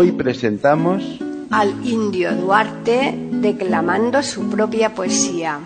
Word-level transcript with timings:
Hoy 0.00 0.12
presentamos 0.12 1.02
al 1.50 1.84
indio 1.84 2.32
Duarte 2.32 3.18
declamando 3.32 4.22
su 4.22 4.48
propia 4.48 4.94
poesía. 4.94 5.58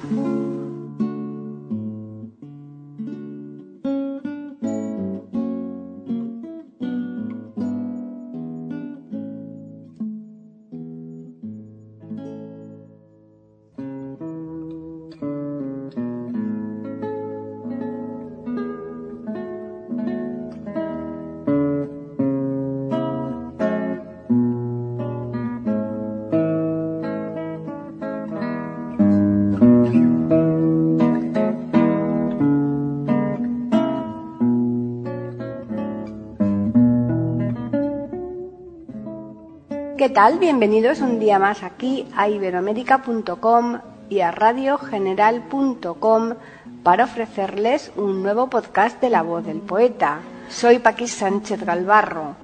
¿Qué 40.02 40.10
tal? 40.10 40.40
Bienvenidos 40.40 41.00
un 41.00 41.20
día 41.20 41.38
más 41.38 41.62
aquí 41.62 42.08
a 42.16 42.28
iberoamérica.com 42.28 43.78
y 44.10 44.18
a 44.18 44.32
radiogeneral.com 44.32 46.34
para 46.82 47.04
ofrecerles 47.04 47.92
un 47.94 48.20
nuevo 48.20 48.50
podcast 48.50 49.00
de 49.00 49.10
la 49.10 49.22
voz 49.22 49.46
del 49.46 49.58
poeta. 49.58 50.18
Soy 50.48 50.80
Paqui 50.80 51.06
Sánchez 51.06 51.64
Galvarro. 51.64 52.34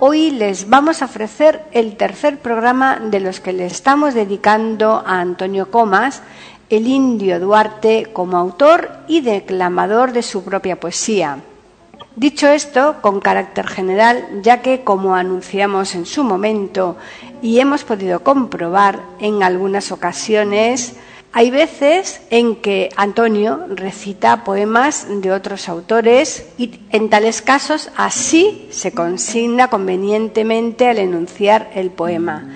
Hoy 0.00 0.32
les 0.32 0.68
vamos 0.68 1.00
a 1.00 1.06
ofrecer 1.06 1.64
el 1.72 1.96
tercer 1.96 2.40
programa 2.40 3.00
de 3.00 3.20
los 3.20 3.40
que 3.40 3.54
le 3.54 3.64
estamos 3.64 4.12
dedicando 4.12 5.02
a 5.06 5.18
Antonio 5.18 5.70
Comas, 5.70 6.20
el 6.68 6.88
indio 6.88 7.40
Duarte, 7.40 8.10
como 8.12 8.36
autor 8.36 8.90
y 9.08 9.22
declamador 9.22 10.12
de 10.12 10.22
su 10.22 10.44
propia 10.44 10.78
poesía. 10.78 11.38
Dicho 12.16 12.48
esto, 12.48 12.96
con 13.00 13.20
carácter 13.20 13.68
general, 13.68 14.26
ya 14.42 14.62
que, 14.62 14.82
como 14.82 15.14
anunciamos 15.14 15.94
en 15.94 16.06
su 16.06 16.24
momento 16.24 16.96
y 17.40 17.60
hemos 17.60 17.84
podido 17.84 18.24
comprobar 18.24 19.00
en 19.20 19.44
algunas 19.44 19.92
ocasiones, 19.92 20.96
hay 21.32 21.52
veces 21.52 22.20
en 22.30 22.56
que 22.56 22.88
Antonio 22.96 23.64
recita 23.68 24.42
poemas 24.42 25.06
de 25.08 25.30
otros 25.30 25.68
autores 25.68 26.48
y 26.58 26.80
en 26.90 27.08
tales 27.08 27.40
casos 27.40 27.90
así 27.96 28.66
se 28.72 28.90
consigna 28.90 29.68
convenientemente 29.68 30.88
al 30.88 30.98
enunciar 30.98 31.70
el 31.76 31.90
poema. 31.90 32.48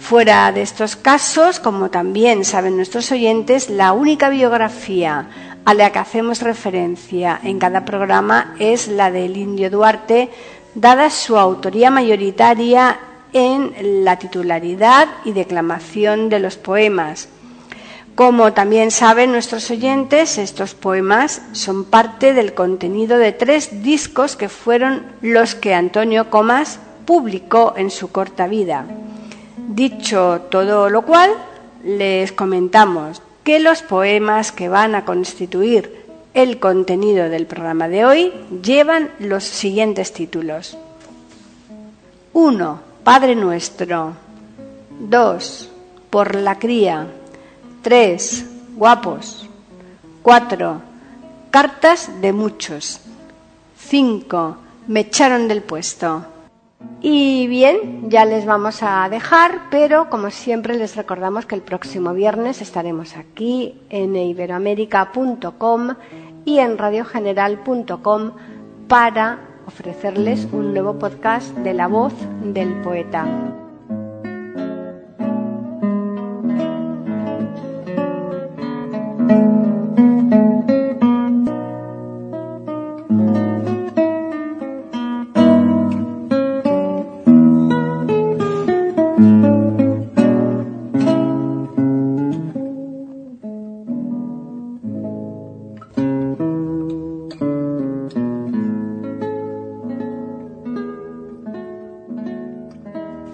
Fuera 0.00 0.50
de 0.50 0.62
estos 0.62 0.96
casos, 0.96 1.60
como 1.60 1.90
también 1.90 2.44
saben 2.44 2.76
nuestros 2.76 3.12
oyentes, 3.12 3.70
la 3.70 3.92
única 3.92 4.28
biografía 4.28 5.28
a 5.66 5.74
la 5.74 5.90
que 5.90 5.98
hacemos 5.98 6.42
referencia 6.42 7.40
en 7.42 7.58
cada 7.58 7.84
programa 7.84 8.54
es 8.60 8.86
la 8.86 9.10
del 9.10 9.36
Indio 9.36 9.68
Duarte, 9.68 10.30
dada 10.76 11.10
su 11.10 11.36
autoría 11.36 11.90
mayoritaria 11.90 13.00
en 13.32 14.04
la 14.04 14.16
titularidad 14.16 15.08
y 15.24 15.32
declamación 15.32 16.28
de 16.28 16.38
los 16.38 16.56
poemas. 16.56 17.28
Como 18.14 18.52
también 18.52 18.92
saben 18.92 19.32
nuestros 19.32 19.68
oyentes, 19.72 20.38
estos 20.38 20.74
poemas 20.74 21.42
son 21.50 21.84
parte 21.84 22.32
del 22.32 22.54
contenido 22.54 23.18
de 23.18 23.32
tres 23.32 23.82
discos 23.82 24.36
que 24.36 24.48
fueron 24.48 25.02
los 25.20 25.56
que 25.56 25.74
Antonio 25.74 26.30
Comas 26.30 26.78
publicó 27.04 27.74
en 27.76 27.90
su 27.90 28.12
corta 28.12 28.46
vida. 28.46 28.86
Dicho 29.56 30.42
todo 30.48 30.90
lo 30.90 31.02
cual, 31.02 31.32
les 31.82 32.30
comentamos 32.30 33.20
que 33.46 33.60
los 33.60 33.82
poemas 33.82 34.50
que 34.50 34.68
van 34.68 34.96
a 34.96 35.04
constituir 35.04 36.04
el 36.34 36.58
contenido 36.58 37.28
del 37.28 37.46
programa 37.46 37.86
de 37.86 38.04
hoy 38.04 38.32
llevan 38.60 39.12
los 39.20 39.44
siguientes 39.44 40.12
títulos. 40.12 40.76
1. 42.32 42.80
Padre 43.04 43.36
Nuestro. 43.36 44.14
2. 44.98 45.70
Por 46.10 46.34
la 46.34 46.58
cría. 46.58 47.06
3. 47.82 48.46
Guapos. 48.74 49.48
4. 50.22 50.82
Cartas 51.52 52.20
de 52.20 52.32
muchos. 52.32 53.00
5. 53.78 54.56
Me 54.88 55.00
echaron 55.00 55.46
del 55.46 55.62
puesto. 55.62 56.26
Y 57.00 57.46
bien, 57.46 58.10
ya 58.10 58.24
les 58.24 58.46
vamos 58.46 58.82
a 58.82 59.08
dejar, 59.08 59.68
pero 59.70 60.10
como 60.10 60.30
siempre 60.30 60.76
les 60.76 60.96
recordamos 60.96 61.46
que 61.46 61.54
el 61.54 61.62
próximo 61.62 62.14
viernes 62.14 62.60
estaremos 62.60 63.16
aquí 63.16 63.80
en 63.90 64.16
iberoamérica.com 64.16 65.94
y 66.44 66.58
en 66.58 66.78
radiogeneral.com 66.78 68.32
para 68.88 69.38
ofrecerles 69.66 70.48
un 70.52 70.72
nuevo 70.72 70.98
podcast 70.98 71.54
de 71.58 71.74
la 71.74 71.88
voz 71.88 72.14
del 72.42 72.80
poeta. 72.82 73.26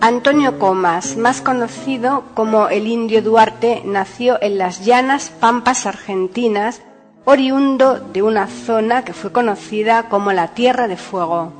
Antonio 0.04 0.58
Comas, 0.58 1.16
más 1.16 1.40
conocido 1.42 2.24
como 2.34 2.66
el 2.66 2.88
Indio 2.88 3.22
Duarte, 3.22 3.82
nació 3.84 4.36
en 4.42 4.58
las 4.58 4.84
llanas 4.84 5.30
pampas 5.30 5.86
argentinas, 5.86 6.82
oriundo 7.24 8.00
de 8.00 8.20
una 8.20 8.48
zona 8.48 9.04
que 9.04 9.12
fue 9.12 9.30
conocida 9.30 10.08
como 10.08 10.32
la 10.32 10.54
Tierra 10.54 10.88
de 10.88 10.96
Fuego. 10.96 11.52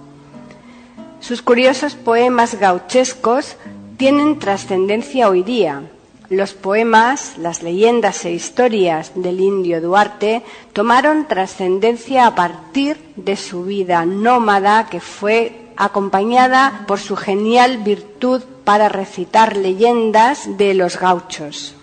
Sus 1.21 1.41
curiosos 1.41 1.95
poemas 1.95 2.59
gauchescos 2.59 3.55
tienen 3.97 4.41
trascendencia 4.41 5.29
hoy 5.29 5.45
día. 5.45 5.83
Los 6.29 6.53
poemas, 6.53 7.39
las 7.39 7.63
leyendas 7.63 8.25
e 8.25 8.33
historias 8.33 9.13
del 9.15 9.39
indio 9.39 9.81
Duarte 9.81 10.43
tomaron 10.73 11.29
trascendencia 11.29 12.27
a 12.27 12.35
partir 12.35 12.99
de 13.15 13.37
su 13.37 13.63
vida 13.63 14.05
nómada 14.05 14.89
que 14.89 14.99
fue 14.99 15.62
acompañada 15.77 16.85
por 16.87 16.99
su 16.99 17.17
genial 17.17 17.79
virtud 17.79 18.43
para 18.65 18.89
recitar 18.89 19.57
leyendas 19.57 20.59
de 20.59 20.75
los 20.75 20.99
gauchos. 20.99 21.75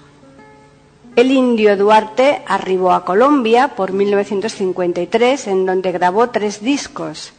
El 1.16 1.32
indio 1.32 1.76
Duarte 1.76 2.44
arribó 2.48 2.94
a 2.94 3.04
Colombia 3.04 3.70
por 3.76 3.92
1953, 3.92 5.48
en 5.48 5.66
donde 5.66 5.92
grabó 5.92 6.30
tres 6.30 6.62
discos, 6.62 7.34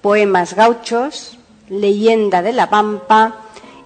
Poemas 0.00 0.54
gauchos, 0.54 1.38
Leyenda 1.68 2.42
de 2.42 2.52
la 2.52 2.70
Pampa 2.70 3.38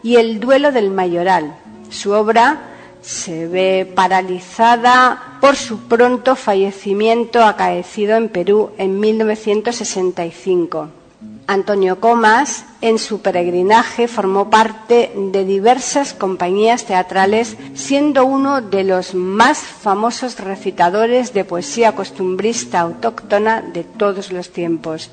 y 0.03 0.17
El 0.17 0.41
duelo 0.41 0.73
del 0.73 0.91
Mayoral. 0.91 1.55
Su 1.89 2.13
obra 2.13 2.69
se 3.01 3.49
ve 3.49 3.91
paralizada 3.95 5.39
por 5.41 5.57
su 5.57 5.89
pronto 5.89 6.37
fallecimiento 6.37 7.43
acaecido 7.43 8.17
en 8.17 8.29
Perú 8.29 8.73
en 8.79 9.01
1965. 9.01 11.02
Antonio 11.47 11.99
Comas, 12.01 12.65
en 12.81 12.99
su 12.99 13.21
peregrinaje, 13.21 14.09
formó 14.09 14.49
parte 14.49 15.13
de 15.15 15.45
diversas 15.45 16.15
compañías 16.15 16.85
teatrales, 16.85 17.57
siendo 17.75 18.25
uno 18.25 18.61
de 18.61 18.85
los 18.85 19.15
más 19.15 19.59
famosos 19.59 20.39
recitadores 20.39 21.35
de 21.35 21.45
poesía 21.45 21.95
costumbrista 21.95 22.81
autóctona 22.81 23.61
de 23.61 23.85
todos 23.85 24.31
los 24.33 24.51
tiempos. 24.51 25.11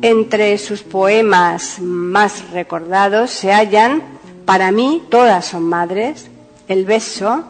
Entre 0.00 0.58
sus 0.58 0.82
poemas 0.82 1.80
más 1.80 2.50
recordados 2.50 3.30
se 3.30 3.52
hallan, 3.52 4.02
para 4.44 4.72
mí, 4.72 5.02
todas 5.10 5.46
son 5.46 5.64
madres, 5.64 6.28
El 6.68 6.84
beso, 6.84 7.44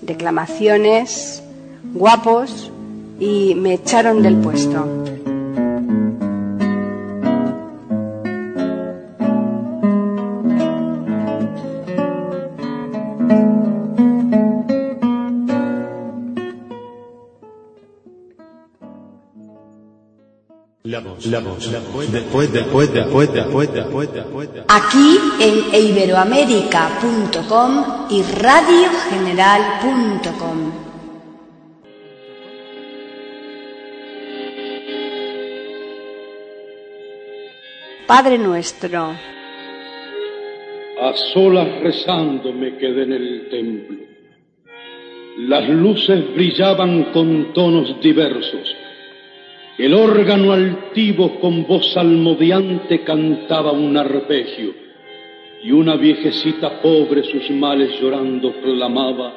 Declamaciones, 0.00 1.42
Guapos 1.94 2.70
y 3.20 3.54
Me 3.54 3.74
echaron 3.74 4.22
del 4.22 4.36
puesto. 4.36 5.11
Después, 20.92 22.52
después, 22.52 22.52
después, 22.52 22.92
después, 23.32 23.72
después, 23.72 24.12
después. 24.12 24.50
Aquí 24.68 25.16
en 25.40 25.74
iberoamérica.com 25.74 27.84
y 28.10 28.20
radiogeneral.com. 28.22 30.72
Padre 38.06 38.36
nuestro, 38.36 39.16
A 41.00 41.14
solas 41.32 41.80
rezando 41.80 42.52
me 42.52 42.76
quedé 42.76 43.04
en 43.04 43.12
el 43.12 43.48
templo. 43.48 43.96
Las 45.38 45.66
luces 45.70 46.34
brillaban 46.34 47.04
con 47.14 47.54
tonos 47.54 47.98
diversos. 48.02 48.76
El 49.78 49.94
órgano 49.94 50.52
altivo 50.52 51.40
con 51.40 51.66
voz 51.66 51.92
salmodiante 51.92 53.02
cantaba 53.04 53.72
un 53.72 53.96
arpegio 53.96 54.74
y 55.62 55.72
una 55.72 55.96
viejecita 55.96 56.82
pobre 56.82 57.24
sus 57.24 57.50
males 57.50 57.98
llorando 58.00 58.52
clamaba, 58.62 59.32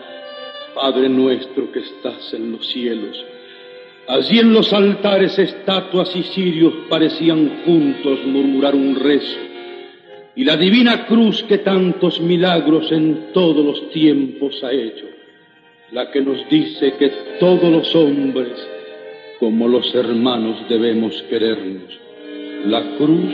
Padre 0.73 1.07
nuestro 1.07 1.71
que 1.71 1.79
estás 1.79 2.33
en 2.33 2.51
los 2.51 2.67
cielos. 2.67 3.23
Allí 4.07 4.39
en 4.39 4.53
los 4.53 4.73
altares 4.73 5.39
estatuas 5.39 6.13
y 6.15 6.23
cirios 6.23 6.73
parecían 6.89 7.63
juntos 7.65 8.19
murmurar 8.25 8.75
un 8.75 8.95
rezo 8.95 9.39
y 10.35 10.43
la 10.43 10.57
divina 10.57 11.05
cruz 11.05 11.43
que 11.43 11.59
tantos 11.59 12.19
milagros 12.19 12.91
en 12.91 13.31
todos 13.33 13.65
los 13.65 13.89
tiempos 13.91 14.61
ha 14.63 14.71
hecho, 14.71 15.05
la 15.91 16.11
que 16.11 16.21
nos 16.21 16.47
dice 16.49 16.93
que 16.99 17.09
todos 17.39 17.71
los 17.71 17.95
hombres, 17.95 18.51
como 19.39 19.67
los 19.67 19.93
hermanos, 19.93 20.57
debemos 20.69 21.21
querernos. 21.23 21.99
La 22.65 22.97
cruz 22.97 23.33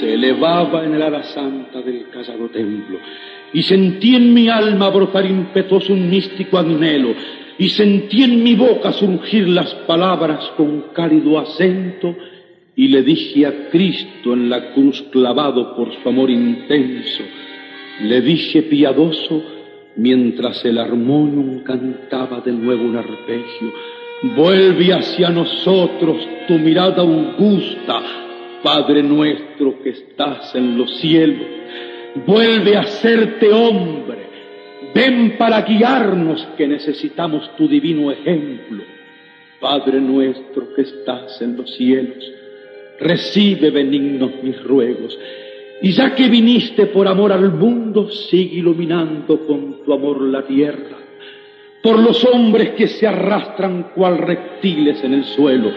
se 0.00 0.14
elevaba 0.14 0.84
en 0.84 0.94
el 0.94 1.02
ala 1.02 1.22
santa 1.24 1.82
del 1.82 2.08
callado 2.10 2.48
templo 2.48 2.98
y 3.52 3.62
sentí 3.62 4.14
en 4.14 4.32
mi 4.32 4.48
alma 4.48 4.90
brotar 4.90 5.26
impetuoso 5.26 5.92
un 5.92 6.08
místico 6.08 6.58
anhelo 6.58 7.14
y 7.58 7.70
sentí 7.70 8.22
en 8.22 8.42
mi 8.42 8.54
boca 8.54 8.92
surgir 8.92 9.48
las 9.48 9.74
palabras 9.86 10.52
con 10.56 10.92
cálido 10.92 11.38
acento 11.38 12.14
y 12.76 12.88
le 12.88 13.02
dije 13.02 13.46
a 13.46 13.70
Cristo 13.70 14.32
en 14.32 14.48
la 14.48 14.72
cruz 14.72 15.02
clavado 15.10 15.74
por 15.74 15.92
su 15.92 16.08
amor 16.08 16.30
intenso, 16.30 17.24
le 18.02 18.20
dije 18.20 18.62
piadoso 18.62 19.42
mientras 19.96 20.64
el 20.64 20.78
armonium 20.78 21.64
cantaba 21.64 22.40
de 22.40 22.52
nuevo 22.52 22.84
un 22.84 22.96
arpegio, 22.96 23.72
vuelve 24.22 24.92
hacia 24.92 25.30
nosotros 25.30 26.16
tu 26.46 26.54
mirada 26.58 27.02
augusta, 27.02 28.02
Padre 28.62 29.02
nuestro 29.02 29.80
que 29.82 29.90
estás 29.90 30.54
en 30.54 30.76
los 30.76 30.98
cielos, 30.98 31.46
vuelve 32.26 32.76
a 32.76 32.80
hacerte 32.80 33.52
hombre, 33.52 34.18
ven 34.94 35.36
para 35.38 35.62
guiarnos 35.62 36.46
que 36.56 36.66
necesitamos 36.66 37.54
tu 37.56 37.68
divino 37.68 38.10
ejemplo. 38.10 38.82
Padre 39.60 40.00
nuestro 40.00 40.72
que 40.74 40.82
estás 40.82 41.40
en 41.42 41.56
los 41.56 41.74
cielos, 41.74 42.24
recibe 43.00 43.70
benignos 43.70 44.30
mis 44.42 44.62
ruegos. 44.62 45.18
Y 45.82 45.92
ya 45.92 46.14
que 46.14 46.28
viniste 46.28 46.86
por 46.86 47.06
amor 47.06 47.32
al 47.32 47.52
mundo, 47.52 48.08
sigue 48.08 48.56
iluminando 48.56 49.46
con 49.46 49.84
tu 49.84 49.92
amor 49.92 50.22
la 50.22 50.42
tierra. 50.42 50.97
Por 51.82 51.98
los 51.98 52.24
hombres 52.24 52.70
que 52.70 52.88
se 52.88 53.06
arrastran 53.06 53.90
cual 53.94 54.18
reptiles 54.18 55.02
en 55.04 55.14
el 55.14 55.24
suelo. 55.24 55.70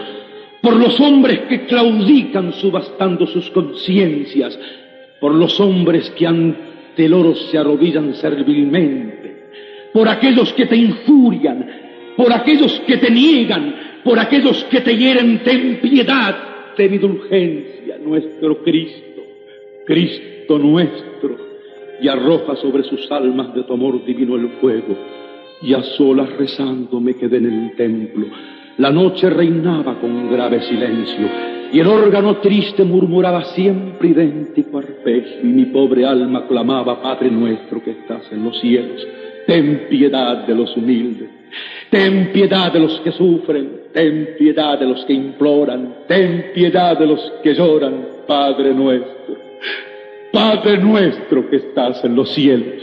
Por 0.60 0.76
los 0.76 0.98
hombres 1.00 1.40
que 1.48 1.66
claudican 1.66 2.52
subastando 2.52 3.26
sus 3.26 3.50
conciencias. 3.50 4.58
Por 5.20 5.34
los 5.34 5.58
hombres 5.60 6.10
que 6.10 6.26
ante 6.26 7.04
el 7.04 7.14
oro 7.14 7.34
se 7.34 7.58
arrodillan 7.58 8.14
servilmente. 8.14 9.50
Por 9.92 10.08
aquellos 10.08 10.52
que 10.52 10.66
te 10.66 10.76
injurian. 10.76 11.66
Por 12.16 12.32
aquellos 12.32 12.80
que 12.86 12.96
te 12.96 13.10
niegan. 13.10 14.00
Por 14.04 14.18
aquellos 14.18 14.64
que 14.64 14.80
te 14.80 14.96
hieren, 14.96 15.42
ten 15.44 15.80
piedad 15.80 16.52
ten 16.76 16.94
indulgencia 16.94 17.98
nuestro 17.98 18.62
Cristo, 18.62 19.22
Cristo 19.86 20.58
nuestro, 20.58 21.36
y 22.00 22.08
arroja 22.08 22.56
sobre 22.56 22.82
sus 22.84 23.10
almas 23.10 23.54
de 23.54 23.62
tu 23.62 23.72
amor 23.72 24.04
divino 24.04 24.36
el 24.36 24.48
fuego. 24.60 24.96
Y 25.62 25.74
a 25.74 25.82
solas 25.82 26.30
rezando 26.36 27.00
me 27.00 27.14
quedé 27.14 27.38
en 27.38 27.46
el 27.46 27.76
templo. 27.76 28.26
La 28.78 28.90
noche 28.90 29.30
reinaba 29.30 30.00
con 30.00 30.30
grave 30.30 30.62
silencio, 30.62 31.26
y 31.72 31.78
el 31.78 31.86
órgano 31.86 32.38
triste 32.38 32.84
murmuraba 32.84 33.44
siempre 33.44 34.08
idéntico 34.08 34.78
arpegio, 34.78 35.40
y 35.42 35.46
mi 35.46 35.66
pobre 35.66 36.04
alma 36.04 36.46
clamaba, 36.46 37.00
Padre 37.00 37.30
nuestro 37.30 37.82
que 37.82 37.92
estás 37.92 38.30
en 38.32 38.44
los 38.44 38.58
cielos, 38.60 39.06
ten 39.46 39.86
piedad 39.88 40.46
de 40.46 40.54
los 40.54 40.76
humildes. 40.76 41.28
Ten 41.90 42.32
piedad 42.32 42.72
de 42.72 42.80
los 42.80 42.98
que 43.00 43.12
sufren, 43.12 43.82
ten 43.92 44.30
piedad 44.38 44.78
de 44.78 44.86
los 44.86 45.04
que 45.04 45.12
imploran, 45.12 45.96
ten 46.08 46.46
piedad 46.54 46.98
de 46.98 47.06
los 47.06 47.20
que 47.42 47.54
lloran, 47.54 48.06
Padre 48.26 48.72
nuestro, 48.72 49.36
Padre 50.32 50.78
nuestro 50.78 51.50
que 51.50 51.56
estás 51.56 52.02
en 52.04 52.16
los 52.16 52.32
cielos. 52.32 52.82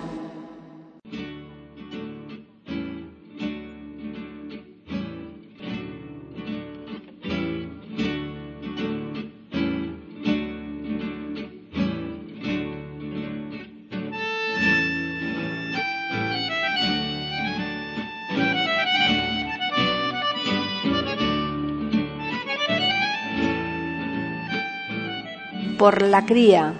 Por 25.81 26.03
la 26.03 26.23
cría. 26.27 26.75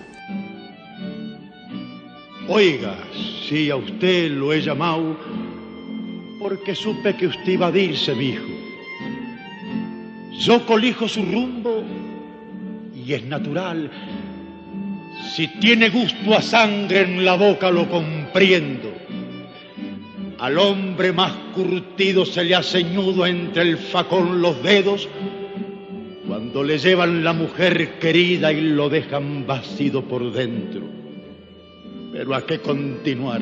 Oiga, 2.48 2.96
si 3.50 3.72
a 3.72 3.76
usted 3.76 4.30
lo 4.30 4.54
he 4.54 4.62
llamado 4.62 5.18
porque 6.40 6.76
supe 6.76 7.16
que 7.16 7.26
usted 7.26 7.54
iba 7.54 7.70
a 7.70 7.76
irse, 7.76 8.14
mi 8.14 8.26
hijo. 8.26 8.46
Yo 10.42 10.64
colijo 10.68 11.08
su 11.08 11.24
rumbo 11.26 11.84
y 12.96 13.14
es 13.14 13.26
natural. 13.26 13.90
Si 15.34 15.48
tiene 15.48 15.90
gusto 15.90 16.36
a 16.36 16.42
sangre 16.44 17.02
en 17.02 17.26
la 17.26 17.34
boca 17.34 17.72
lo 17.72 17.90
comprendo. 17.90 18.94
Al 20.38 20.60
hombre 20.60 21.12
más 21.12 21.32
curtido 21.56 22.24
se 22.24 22.44
le 22.44 22.54
hace 22.54 22.84
ñudo 22.84 23.26
entre 23.26 23.64
el 23.64 23.80
facón 23.80 24.44
los 24.44 24.62
dedos 24.62 25.10
cuando 26.52 26.68
le 26.68 26.80
llevan 26.80 27.24
la 27.24 27.32
mujer 27.32 27.98
querida 27.98 28.52
y 28.52 28.60
lo 28.60 28.90
dejan 28.90 29.48
vacío 29.48 30.02
por 30.02 30.34
dentro. 30.34 30.82
Pero 32.12 32.36
¿a 32.36 32.46
qué 32.46 32.60
continuar? 32.60 33.42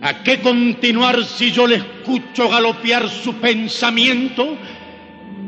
¿A 0.00 0.22
qué 0.22 0.38
continuar 0.38 1.24
si 1.24 1.50
yo 1.50 1.66
le 1.66 1.74
escucho 1.74 2.48
galopear 2.48 3.08
su 3.08 3.34
pensamiento? 3.34 4.56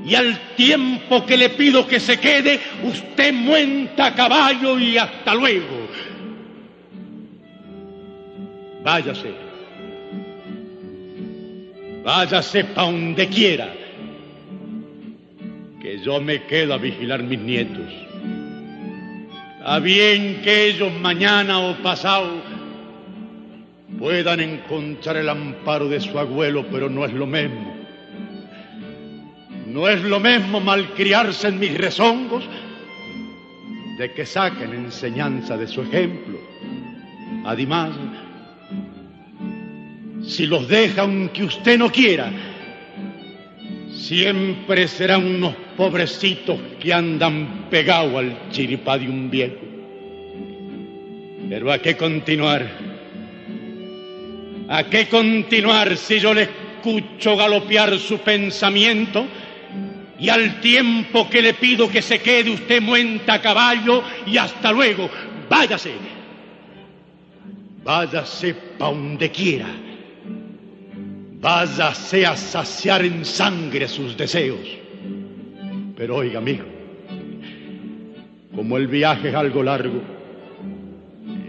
Y 0.05 0.17
al 0.17 0.57
tiempo 0.57 1.25
que 1.25 1.37
le 1.37 1.51
pido 1.51 1.87
que 1.87 2.01
se 2.01 2.19
quede, 2.19 2.59
usted 2.83 3.33
muenta 3.33 4.07
a 4.07 4.15
caballo 4.17 4.81
y 4.81 4.99
hasta 4.99 5.37
luego. 5.37 5.87
Váyase. 8.83 9.31
Váyase 12.03 12.65
pa' 12.65 12.83
donde 12.83 13.29
quiera. 13.29 13.86
Que 15.87 16.01
yo 16.01 16.21
me 16.21 16.43
quedo 16.43 16.75
a 16.75 16.79
vigilar 16.79 17.23
mis 17.23 17.39
nietos. 17.39 17.93
Está 19.57 19.79
bien 19.79 20.41
que 20.43 20.67
ellos 20.71 20.93
mañana 21.01 21.61
o 21.61 21.77
pasado 21.77 22.43
puedan 23.97 24.41
encontrar 24.41 25.19
el 25.19 25.29
amparo 25.29 25.89
de 25.89 26.01
su 26.01 26.19
abuelo, 26.19 26.67
pero 26.73 26.91
no 26.91 27.05
es 27.05 27.13
lo 27.13 27.25
mismo. 27.25 27.73
No 29.69 29.89
es 29.89 30.03
lo 30.03 30.19
mismo 30.19 30.59
malcriarse 30.59 31.47
en 31.47 31.61
mis 31.61 31.79
rezongos 31.79 32.43
de 33.97 34.11
que 34.11 34.27
saquen 34.27 34.73
enseñanza 34.75 35.57
de 35.57 35.69
su 35.69 35.83
ejemplo. 35.83 36.41
Además, 37.45 37.93
si 40.21 40.47
los 40.47 40.67
deja 40.67 41.03
aunque 41.03 41.45
usted 41.45 41.79
no 41.79 41.93
quiera, 41.93 42.33
siempre 43.93 44.89
serán 44.89 45.25
unos 45.25 45.66
pobrecitos 45.77 46.59
que 46.81 46.93
andan 46.93 47.67
pegados 47.71 48.15
al 48.15 48.51
chiripá 48.51 48.99
de 48.99 49.09
un 49.09 49.31
viejo. 49.31 49.57
Pero 51.49 51.71
¿a 51.71 51.79
qué 51.79 51.97
continuar? 51.97 52.67
¿A 54.69 54.85
qué 54.85 55.07
continuar 55.07 55.97
si 55.97 56.19
yo 56.19 56.35
le 56.35 56.43
escucho 56.43 57.37
galopear 57.37 57.99
su 57.99 58.19
pensamiento 58.19 59.27
y 60.19 60.29
al 60.29 60.61
tiempo 60.61 61.29
que 61.31 61.43
le 61.43 61.55
pido 61.55 61.89
que 61.89 62.03
se 62.03 62.21
quede 62.21 62.51
usted 62.51 62.83
muenta 62.83 63.35
a 63.35 63.43
caballo 63.43 64.03
y 64.27 64.37
hasta 64.39 64.73
luego? 64.73 65.09
Váyase. 65.49 65.93
Váyase 67.85 68.55
pa' 68.77 68.87
donde 68.87 69.31
quiera. 69.31 69.69
Váyase 71.39 72.27
a 72.27 72.37
saciar 72.37 73.05
en 73.05 73.25
sangre 73.25 73.87
sus 73.87 74.17
deseos. 74.17 74.86
Pero 75.97 76.17
oiga, 76.17 76.39
amigo, 76.39 76.65
como 78.55 78.77
el 78.77 78.87
viaje 78.87 79.31
es 79.31 79.35
algo 79.35 79.63
largo, 79.63 80.03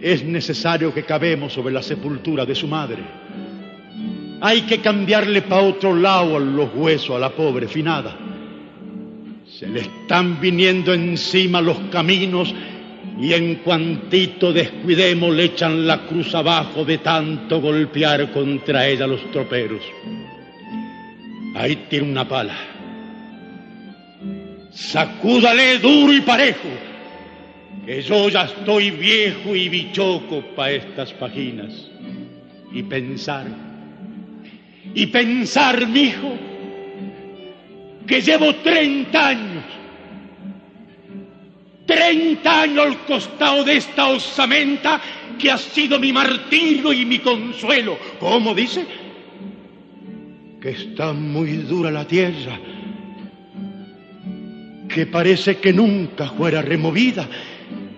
es 0.02 0.24
necesario 0.24 0.94
que 0.94 1.04
cabemos 1.04 1.52
sobre 1.52 1.74
la 1.74 1.84
sepultura 1.84 2.46
de 2.46 2.56
su 2.56 2.68
madre. 2.68 3.04
Hay 4.40 4.62
que 4.62 4.80
cambiarle 4.80 5.42
para 5.42 5.64
otro 5.64 5.94
lado 5.94 6.40
los 6.40 6.70
huesos 6.74 7.16
a 7.16 7.20
la 7.20 7.32
pobre 7.32 7.68
finada. 7.68 8.16
Se 9.48 9.68
le 9.68 9.82
están 9.82 10.40
viniendo 10.40 10.94
encima 10.94 11.60
los 11.60 11.80
caminos 11.92 12.54
y 13.20 13.34
en 13.34 13.56
cuantito 13.56 14.54
descuidemos 14.54 15.34
le 15.34 15.46
echan 15.46 15.88
la 15.88 16.06
cruz 16.06 16.34
abajo 16.36 16.86
de 16.86 17.00
tanto 17.00 17.60
golpear 17.60 18.32
contra 18.32 18.88
ella 18.88 19.08
los 19.08 19.30
troperos. 19.32 19.82
Ahí 21.56 21.88
tiene 21.90 22.12
una 22.12 22.28
pala. 22.28 22.77
Sacúdale 24.78 25.80
duro 25.80 26.14
y 26.14 26.22
parejo, 26.22 26.70
que 27.84 28.00
yo 28.04 28.30
ya 28.30 28.44
estoy 28.44 28.92
viejo 28.92 29.56
y 29.56 29.70
bichoco 29.70 30.44
para 30.56 30.74
estas 30.74 31.12
páginas. 31.14 31.90
Y 32.72 32.84
pensar, 32.84 33.48
y 34.94 35.08
pensar, 35.08 35.88
mijo, 35.88 36.38
que 38.06 38.22
llevo 38.22 38.54
30 38.54 39.28
años, 39.28 39.64
30 41.88 42.62
años 42.62 42.86
al 42.86 43.06
costado 43.06 43.64
de 43.64 43.78
esta 43.78 44.10
osamenta 44.10 45.02
que 45.40 45.50
ha 45.50 45.58
sido 45.58 46.00
mi 46.00 46.14
martirio 46.14 46.94
y 46.94 47.04
mi 47.04 47.18
consuelo. 47.18 47.98
¿Cómo 48.20 48.54
dice? 48.54 48.86
Que 50.62 50.70
está 50.70 51.14
muy 51.14 51.54
dura 51.54 51.90
la 51.90 52.06
tierra, 52.06 52.60
que 54.98 55.06
parece 55.06 55.58
que 55.58 55.72
nunca 55.72 56.26
fuera 56.30 56.60
removida. 56.60 57.30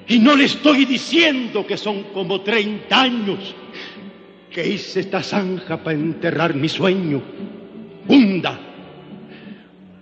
Y 0.06 0.20
no 0.20 0.36
le 0.36 0.44
estoy 0.44 0.84
diciendo 0.84 1.66
que 1.66 1.78
son 1.78 2.04
como 2.12 2.42
30 2.42 3.02
años 3.02 3.56
que 4.52 4.68
hice 4.68 5.00
esta 5.00 5.24
zanja 5.24 5.82
para 5.82 5.96
enterrar 5.96 6.54
mi 6.56 6.68
sueño. 6.68 7.22
Hunda, 8.06 8.60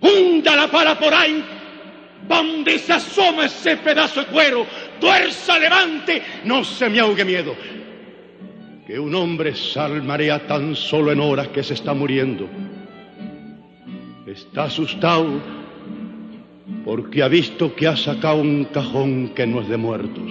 hunda 0.01 0.55
la 0.55 0.71
pala 0.71 0.97
por 0.97 1.13
ahí, 1.13 1.43
donde 2.27 2.79
se 2.79 2.93
asoma 2.93 3.45
ese 3.45 3.77
pedazo 3.77 4.21
de 4.21 4.25
cuero, 4.25 4.65
tuerza, 4.99 5.59
levante, 5.59 6.23
no 6.45 6.63
se 6.63 6.89
me 6.89 6.99
ahogue 6.99 7.23
miedo. 7.23 7.55
Que 8.87 8.97
un 8.97 9.13
hombre 9.13 9.53
salmarea 9.53 10.47
tan 10.47 10.75
solo 10.75 11.11
en 11.11 11.19
horas 11.19 11.49
que 11.49 11.61
se 11.61 11.75
está 11.75 11.93
muriendo. 11.93 12.49
Está 14.25 14.63
asustado 14.63 15.66
porque 16.87 17.21
ha 17.21 17.27
visto 17.27 17.75
que 17.75 17.85
ha 17.85 17.97
sacado 17.97 18.37
un 18.37 18.63
cajón 18.63 19.33
que 19.35 19.45
no 19.45 19.59
es 19.59 19.67
de 19.67 19.75
muertos. 19.75 20.23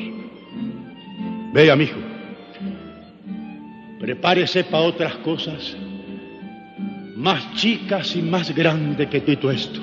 Vea, 1.53 1.77
mijo, 1.77 1.99
prepárese 4.01 4.65
para 4.65 4.85
otras 4.85 5.17
cosas 5.17 5.77
más 7.15 7.53
chicas 7.57 8.17
y 8.17 8.23
más 8.23 8.55
grandes 8.55 9.07
que 9.11 9.21
todo 9.21 9.51
esto. 9.51 9.83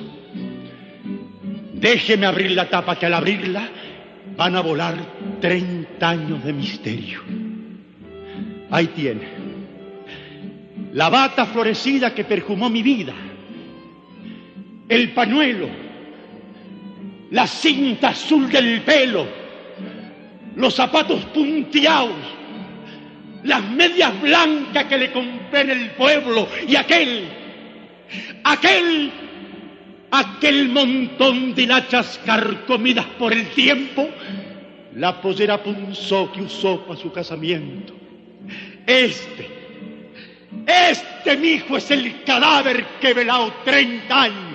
Déjeme 1.74 2.26
abrir 2.26 2.50
la 2.50 2.68
tapa 2.68 2.98
que 2.98 3.06
al 3.06 3.14
abrirla 3.14 3.68
van 4.36 4.56
a 4.56 4.60
volar 4.60 4.96
30 5.40 6.08
años 6.10 6.44
de 6.44 6.52
misterio. 6.52 7.20
Ahí 8.72 8.88
tiene. 8.88 9.28
La 10.92 11.08
bata 11.08 11.46
florecida 11.46 12.12
que 12.12 12.24
perfumó 12.24 12.68
mi 12.68 12.82
vida. 12.82 13.14
El 14.88 15.12
pañuelo. 15.12 15.83
La 17.30 17.46
cinta 17.46 18.08
azul 18.08 18.50
del 18.50 18.82
pelo. 18.82 19.26
Los 20.56 20.74
zapatos 20.74 21.24
punteados. 21.26 22.12
Las 23.42 23.62
medias 23.70 24.20
blancas 24.22 24.84
que 24.84 24.98
le 24.98 25.12
compré 25.12 25.60
en 25.62 25.70
el 25.70 25.90
pueblo. 25.92 26.48
Y 26.66 26.76
aquel. 26.76 27.28
Aquel. 28.44 29.12
Aquel 30.10 30.68
montón 30.68 31.54
de 31.54 31.66
nachas 31.66 32.20
carcomidas 32.24 33.06
por 33.18 33.32
el 33.32 33.48
tiempo. 33.50 34.08
La 34.94 35.20
pollera 35.20 35.62
punzó 35.62 36.30
que 36.30 36.42
usó 36.42 36.86
para 36.86 37.00
su 37.00 37.10
casamiento. 37.10 37.94
Este, 38.86 39.48
este 40.66 41.36
mi 41.36 41.48
hijo 41.48 41.76
es 41.76 41.90
el 41.90 42.22
cadáver 42.24 42.84
que 43.00 43.10
he 43.10 43.14
velado 43.14 43.52
30 43.64 44.22
años. 44.22 44.53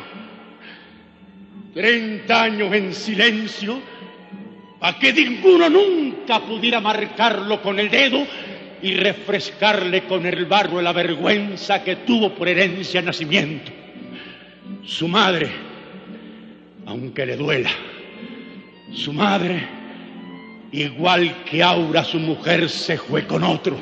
30 1.73 2.41
años 2.41 2.73
en 2.73 2.93
silencio, 2.93 3.79
para 4.79 4.97
que 4.97 5.13
ninguno 5.13 5.69
nunca 5.69 6.39
pudiera 6.39 6.79
marcarlo 6.79 7.61
con 7.61 7.79
el 7.79 7.89
dedo 7.89 8.25
y 8.81 8.93
refrescarle 8.93 10.03
con 10.03 10.25
el 10.25 10.45
barro 10.45 10.81
la 10.81 10.93
vergüenza 10.93 11.83
que 11.83 11.97
tuvo 11.97 12.33
por 12.33 12.47
herencia 12.47 13.01
nacimiento. 13.01 13.71
Su 14.83 15.07
madre, 15.07 15.49
aunque 16.85 17.25
le 17.25 17.35
duela, 17.35 17.71
su 18.93 19.13
madre, 19.13 19.67
igual 20.71 21.43
que 21.43 21.61
Aura, 21.61 22.03
su 22.03 22.19
mujer, 22.19 22.69
se 22.69 22.97
fue 22.97 23.27
con 23.27 23.43
otro 23.43 23.77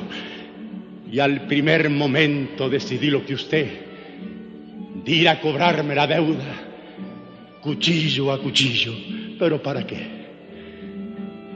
y 1.10 1.20
al 1.20 1.46
primer 1.46 1.88
momento 1.88 2.68
decidí 2.68 3.08
lo 3.08 3.24
que 3.24 3.34
usted, 3.34 3.68
de 5.04 5.12
ir 5.12 5.28
a 5.28 5.40
cobrarme 5.40 5.94
la 5.94 6.06
deuda, 6.06 6.67
cuchillo 7.60 8.32
a 8.32 8.40
cuchillo. 8.40 8.94
¿Pero 9.38 9.62
para 9.62 9.86
qué? 9.86 10.06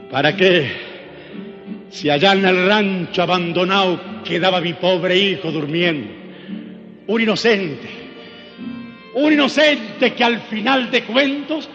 ¿Para 0.09 0.35
qué? 0.35 0.71
Si 1.89 2.09
allá 2.09 2.33
en 2.33 2.45
el 2.45 2.67
rancho 2.67 3.23
abandonado 3.23 4.23
quedaba 4.23 4.61
mi 4.61 4.73
pobre 4.73 5.17
hijo 5.17 5.51
durmiendo, 5.51 6.09
un 7.07 7.21
inocente, 7.21 7.89
un 9.15 9.33
inocente 9.33 10.13
que 10.13 10.23
al 10.23 10.41
final 10.41 10.89
de 10.89 11.03
cuentos 11.03 11.69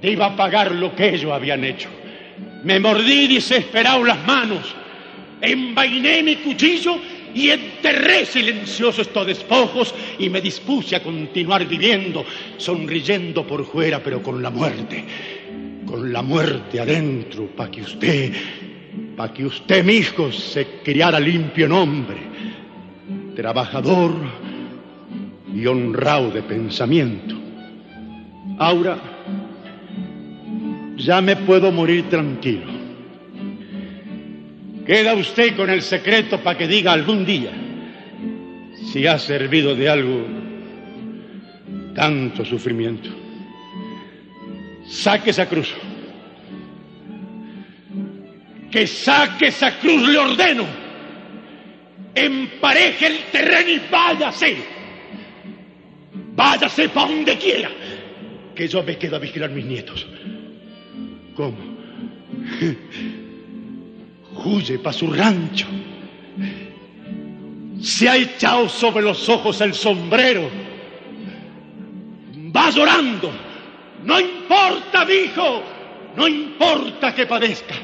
te 0.00 0.10
iba 0.10 0.26
a 0.26 0.36
pagar 0.36 0.72
lo 0.72 0.94
que 0.94 1.14
ellos 1.14 1.32
habían 1.32 1.64
hecho. 1.64 1.88
Me 2.64 2.78
mordí 2.78 3.34
desesperado 3.34 4.04
las 4.04 4.24
manos 4.26 4.74
envainé 5.42 6.22
mi 6.22 6.36
cuchillo 6.36 6.98
y 7.34 7.50
enterré 7.50 8.26
silencioso 8.26 9.02
estos 9.02 9.26
despojos 9.26 9.94
y 10.18 10.28
me 10.28 10.40
dispuse 10.40 10.96
a 10.96 11.02
continuar 11.02 11.66
viviendo, 11.66 12.24
sonriendo 12.56 13.46
por 13.46 13.64
fuera, 13.64 14.02
pero 14.02 14.22
con 14.22 14.42
la 14.42 14.50
muerte, 14.50 15.04
con 15.86 16.12
la 16.12 16.22
muerte 16.22 16.80
adentro, 16.80 17.46
para 17.46 17.70
que 17.70 17.82
usted, 17.82 18.32
para 19.16 19.32
que 19.32 19.46
usted, 19.46 19.84
mi 19.84 19.94
hijo, 19.94 20.30
se 20.32 20.66
criara 20.82 21.18
limpio 21.18 21.68
nombre, 21.68 22.18
trabajador 23.34 24.14
y 25.54 25.66
honrado 25.66 26.30
de 26.30 26.42
pensamiento. 26.42 27.34
Ahora, 28.58 28.98
ya 30.96 31.20
me 31.20 31.36
puedo 31.36 31.72
morir 31.72 32.08
tranquilo. 32.08 32.81
Queda 34.86 35.14
usted 35.14 35.56
con 35.56 35.70
el 35.70 35.82
secreto 35.82 36.40
para 36.40 36.58
que 36.58 36.66
diga 36.66 36.92
algún 36.92 37.24
día 37.24 37.52
si 38.92 39.06
ha 39.06 39.18
servido 39.18 39.74
de 39.76 39.88
algo 39.88 40.26
tanto 41.94 42.44
sufrimiento. 42.44 43.08
Saque 44.86 45.30
esa 45.30 45.48
cruz. 45.48 45.72
Que 48.70 48.86
saque 48.86 49.48
esa 49.48 49.78
cruz, 49.78 50.08
le 50.08 50.18
ordeno. 50.18 50.66
Empareje 52.14 53.06
el 53.06 53.18
terreno 53.30 53.70
y 53.70 53.80
váyase. 53.90 54.56
Váyase 56.34 56.88
para 56.88 57.08
donde 57.08 57.36
quiera. 57.38 57.70
Que 58.54 58.66
yo 58.66 58.82
me 58.82 58.98
quedo 58.98 59.16
a 59.16 59.18
vigilar 59.18 59.50
mis 59.50 59.64
nietos. 59.64 60.06
¿Cómo? 61.36 61.56
Huye 64.44 64.78
para 64.78 64.92
su 64.92 65.12
rancho. 65.12 65.66
Se 67.80 68.08
ha 68.08 68.16
echado 68.16 68.68
sobre 68.68 69.02
los 69.02 69.28
ojos 69.28 69.60
el 69.60 69.74
sombrero. 69.74 70.48
Va 72.54 72.70
llorando. 72.70 73.30
No 74.04 74.20
importa, 74.20 75.04
dijo. 75.04 75.62
No 76.16 76.28
importa 76.28 77.14
que 77.14 77.26
padezca. 77.26 77.74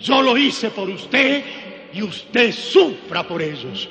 Yo 0.00 0.20
lo 0.20 0.36
hice 0.36 0.70
por 0.70 0.90
usted 0.90 1.44
y 1.92 2.02
usted 2.02 2.52
sufra 2.52 3.26
por 3.26 3.40
ellos. 3.40 3.88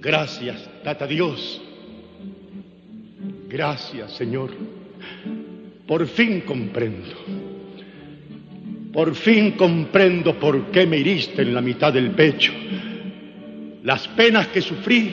Gracias, 0.00 0.68
Tata 0.84 1.06
Dios. 1.06 1.60
Gracias, 3.48 4.12
Señor. 4.12 4.50
Por 5.86 6.06
fin 6.06 6.42
comprendo. 6.42 7.47
Por 8.98 9.14
fin 9.14 9.52
comprendo 9.52 10.36
por 10.40 10.72
qué 10.72 10.84
me 10.84 10.98
hiriste 10.98 11.42
en 11.42 11.54
la 11.54 11.60
mitad 11.60 11.92
del 11.92 12.10
pecho. 12.10 12.52
Las 13.84 14.08
penas 14.08 14.48
que 14.48 14.60
sufrí 14.60 15.12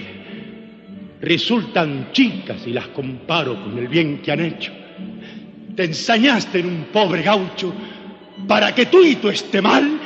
resultan 1.21 2.09
chicas 2.11 2.65
y 2.65 2.71
las 2.71 2.87
comparo 2.87 3.63
con 3.63 3.77
el 3.77 3.87
bien 3.87 4.23
que 4.23 4.31
han 4.31 4.39
hecho. 4.39 4.71
Te 5.75 5.83
ensañaste 5.83 6.61
en 6.61 6.65
un 6.65 6.85
pobre 6.85 7.21
gaucho 7.21 7.75
para 8.47 8.73
que 8.73 8.87
tú 8.87 9.03
y 9.03 9.17
tu 9.17 9.29
este 9.29 9.61
mal 9.61 9.99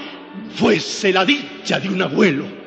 fuese 0.56 1.14
la 1.14 1.24
dicha 1.24 1.80
de 1.80 1.88
un 1.88 2.02
abuelo. 2.02 2.59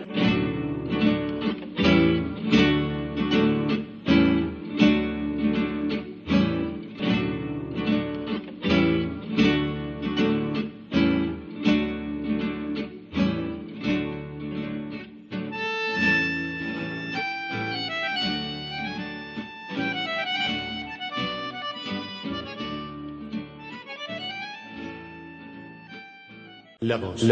Después, 26.92 27.26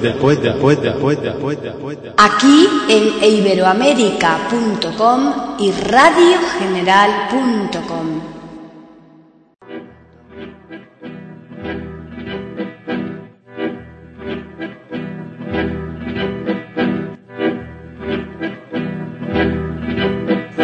después, 0.00 0.40
después, 0.42 0.82
después, 0.82 1.22
después, 1.22 1.62
después. 1.62 1.96
Aquí 2.18 2.68
en 2.90 3.24
iberoamérica.com 3.24 5.32
y 5.58 5.72
radiogeneral.com. 5.72 8.20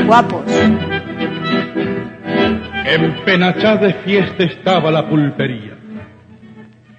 Guapos. 0.07 0.45
En 2.85 3.25
Penachá 3.25 3.77
de 3.77 3.95
fiesta 3.95 4.43
estaba 4.43 4.91
la 4.91 5.09
pulpería. 5.09 5.70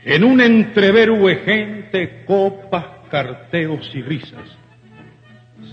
En 0.03 0.23
un 0.23 0.41
entrevero 0.41 1.15
de 1.27 1.35
gente, 1.37 2.23
copas, 2.25 2.85
carteos 3.11 3.91
y 3.93 4.01
risas. 4.01 4.57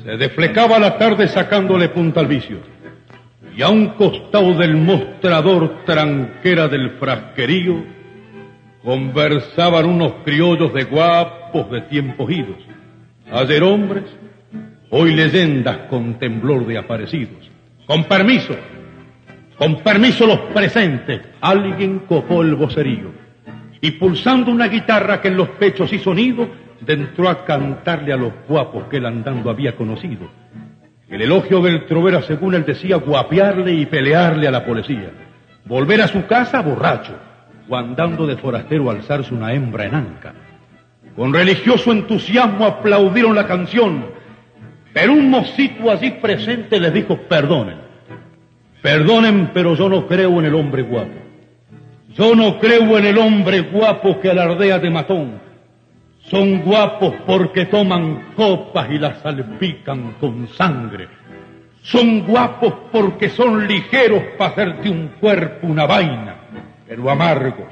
Se 0.05 0.17
deflecaba 0.19 0.79
la 0.79 0.99
tarde 0.99 1.29
sacándole 1.29 1.88
punta 1.88 2.21
al 2.21 2.27
vicio. 2.27 2.59
Y 3.57 3.62
a 3.62 3.71
un 3.71 3.88
costado 3.95 4.53
del 4.55 4.77
mostrador 4.77 5.85
tranquera 5.87 6.69
del 6.69 6.91
frasquerío, 6.99 7.83
conversaban 8.85 9.87
unos 9.87 10.12
criollos 10.25 10.75
de 10.75 10.85
guapos 10.85 11.71
de 11.71 11.81
tiempos 11.83 12.31
idos. 12.31 12.59
Ayer 13.33 13.62
hombres, 13.62 14.05
hoy 14.91 15.14
leyendas 15.14 15.88
con 15.88 16.19
temblor 16.19 16.67
de 16.67 16.77
aparecidos. 16.77 17.51
Con 17.87 18.05
permiso, 18.05 18.55
con 19.57 19.77
permiso 19.77 20.27
los 20.27 20.38
presentes, 20.53 21.23
alguien 21.41 22.01
copó 22.01 22.43
el 22.43 22.55
vocerío 22.55 23.28
y 23.81 23.93
pulsando 23.93 24.51
una 24.51 24.69
guitarra 24.69 25.21
que 25.21 25.29
en 25.29 25.37
los 25.37 25.51
pechos 25.51 25.93
hizo 25.93 26.14
nido, 26.14 26.49
entró 26.87 27.29
a 27.29 27.45
cantarle 27.45 28.12
a 28.12 28.17
los 28.17 28.33
guapos 28.49 28.85
que 28.85 28.99
él 28.99 29.07
andando 29.07 29.51
había 29.51 29.77
conocido. 29.77 30.29
El 31.09 31.23
elogio 31.23 31.61
del 31.62 31.87
trovera, 31.87 32.23
según 32.23 32.55
él 32.55 32.64
decía, 32.64 32.97
guapearle 32.97 33.73
y 33.73 33.87
pelearle 33.87 34.47
a 34.47 34.51
la 34.51 34.64
policía. 34.64 35.11
Volver 35.64 36.03
a 36.03 36.09
su 36.09 36.27
casa 36.27 36.61
borracho, 36.61 37.14
o 37.69 37.77
andando 37.77 38.27
de 38.27 38.37
forastero 38.37 38.91
alzarse 38.91 39.35
una 39.35 39.53
hembra 39.53 39.87
en 39.87 39.95
anca. 39.95 40.35
Con 41.17 41.33
religioso 41.33 41.93
entusiasmo 41.93 42.67
aplaudieron 42.67 43.35
la 43.35 43.47
canción, 43.47 44.07
pero 44.93 45.12
un 45.12 45.31
mocito 45.31 45.91
allí 45.91 46.12
presente 46.12 46.79
les 46.79 46.93
dijo, 46.93 47.17
perdonen, 47.29 47.79
perdonen, 48.83 49.51
pero 49.53 49.75
yo 49.75 49.88
no 49.88 50.07
creo 50.07 50.38
en 50.38 50.47
el 50.47 50.55
hombre 50.55 50.83
guapo. 50.83 51.28
Yo 52.18 52.35
no 52.35 52.59
creo 52.59 52.98
en 52.98 53.07
el 53.07 53.16
hombre 53.16 53.61
guapo 53.61 54.18
que 54.18 54.28
alardea 54.28 54.81
de 54.81 54.90
matón. 54.90 55.40
Son 56.24 56.62
guapos 56.62 57.14
porque 57.24 57.66
toman 57.66 58.33
copas 58.35 58.90
y 58.90 58.98
las 58.98 59.18
salpican 59.20 60.14
con 60.20 60.48
sangre. 60.48 61.07
Son 61.81 62.26
guapos 62.26 62.74
porque 62.90 63.28
son 63.28 63.68
ligeros 63.68 64.20
para 64.37 64.50
hacer 64.50 64.83
de 64.83 64.90
un 64.90 65.09
cuerpo 65.20 65.68
una 65.68 65.87
vaina, 65.87 66.35
pero 66.88 67.09
amargos. 67.09 67.68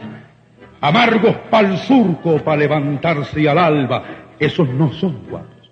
Amargos 0.80 1.34
para 1.50 1.68
el 1.68 1.78
surco, 1.78 2.38
para 2.38 2.58
levantarse 2.58 3.48
al 3.48 3.58
alba. 3.58 4.04
Esos 4.38 4.68
no 4.68 4.92
son 4.92 5.26
guapos. 5.28 5.70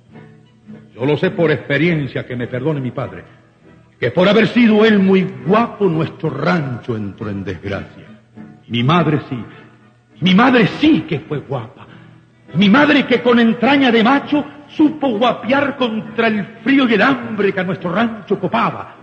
Yo 0.96 1.06
lo 1.06 1.16
sé 1.16 1.30
por 1.30 1.52
experiencia, 1.52 2.26
que 2.26 2.34
me 2.34 2.48
perdone 2.48 2.80
mi 2.80 2.90
padre, 2.90 3.22
que 4.00 4.10
por 4.10 4.28
haber 4.28 4.48
sido 4.48 4.84
él 4.84 4.98
muy 4.98 5.22
guapo 5.46 5.84
nuestro 5.84 6.28
rancho 6.28 6.96
entró 6.96 7.30
en 7.30 7.44
desgracia. 7.44 8.13
Mi 8.68 8.83
madre 8.83 9.20
sí. 9.29 9.44
Mi 10.20 10.35
madre 10.35 10.66
sí 10.81 11.03
que 11.03 11.20
fue 11.20 11.38
guapa. 11.38 11.87
Mi 12.55 12.70
madre 12.70 13.05
que 13.07 13.20
con 13.20 13.38
entraña 13.40 13.90
de 13.90 14.05
macho 14.05 14.44
supo 14.68 15.18
guapear 15.18 15.77
contra 15.77 16.29
el 16.29 16.44
frío 16.62 16.88
y 16.88 16.94
el 16.94 17.03
hambre 17.03 17.53
que 17.53 17.61
a 17.61 17.64
nuestro 17.64 17.92
rancho 17.92 18.38
copaba. 18.38 18.94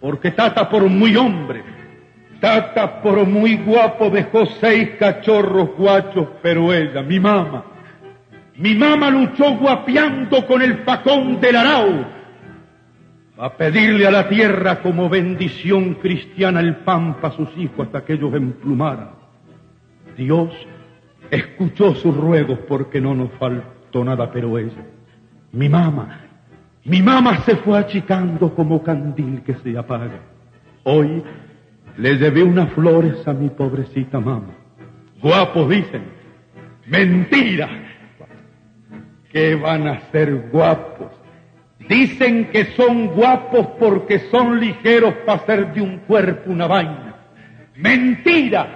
Porque 0.00 0.32
Tata 0.32 0.68
por 0.68 0.88
muy 0.88 1.14
hombre, 1.16 1.62
Tata 2.40 3.00
por 3.00 3.26
muy 3.26 3.56
guapo 3.58 4.10
dejó 4.10 4.46
seis 4.60 4.90
cachorros 4.98 5.76
guachos, 5.76 6.26
pero 6.42 6.72
ella, 6.72 7.02
mi 7.02 7.20
mamá, 7.20 7.64
mi 8.56 8.74
mamá 8.74 9.10
luchó 9.10 9.56
guapeando 9.56 10.46
con 10.46 10.60
el 10.62 10.78
facón 10.78 11.40
del 11.40 11.56
arao 11.56 12.19
a 13.40 13.56
pedirle 13.56 14.06
a 14.06 14.10
la 14.10 14.28
tierra 14.28 14.82
como 14.82 15.08
bendición 15.08 15.94
cristiana 15.94 16.60
el 16.60 16.76
pan 16.76 17.22
para 17.22 17.34
sus 17.34 17.48
hijos 17.56 17.86
hasta 17.86 18.04
que 18.04 18.12
ellos 18.12 18.34
emplumaran. 18.34 19.12
Dios 20.14 20.50
escuchó 21.30 21.94
sus 21.94 22.14
ruegos 22.14 22.58
porque 22.68 23.00
no 23.00 23.14
nos 23.14 23.30
faltó 23.38 24.04
nada, 24.04 24.30
pero 24.30 24.58
ella, 24.58 24.84
mi 25.52 25.70
mamá, 25.70 26.20
mi 26.84 27.00
mamá 27.00 27.38
se 27.38 27.56
fue 27.56 27.78
achicando 27.78 28.54
como 28.54 28.82
candil 28.82 29.42
que 29.42 29.54
se 29.54 29.76
apaga. 29.78 30.20
Hoy 30.84 31.22
le 31.96 32.18
llevé 32.18 32.42
unas 32.42 32.70
flores 32.74 33.26
a 33.26 33.32
mi 33.32 33.48
pobrecita 33.48 34.20
mamá. 34.20 34.54
Guapos 35.22 35.66
dicen, 35.70 36.02
mentira. 36.86 37.70
que 39.32 39.54
van 39.54 39.86
a 39.88 40.00
ser 40.10 40.50
guapos. 40.52 41.19
Dicen 41.88 42.50
que 42.52 42.66
son 42.76 43.08
guapos 43.08 43.66
porque 43.78 44.20
son 44.30 44.60
ligeros 44.60 45.14
para 45.26 45.42
hacer 45.42 45.72
de 45.72 45.80
un 45.80 45.98
cuerpo 46.00 46.50
una 46.50 46.66
vaina. 46.66 47.16
Mentira, 47.76 48.68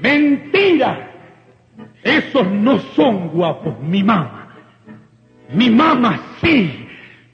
mentira. 0.00 1.10
Esos 2.02 2.46
no 2.46 2.78
son 2.94 3.28
guapos, 3.28 3.80
mi 3.80 4.02
mamá. 4.02 4.54
Mi 5.52 5.70
mamá 5.70 6.20
sí, 6.40 6.86